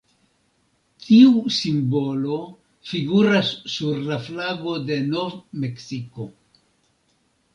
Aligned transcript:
Tiu 1.07 1.41
simbolo 1.57 2.37
figuras 2.93 3.51
sur 3.73 3.99
la 4.07 4.17
flago 4.29 4.73
de 4.89 4.97
Nov-Meksiko. 5.13 6.29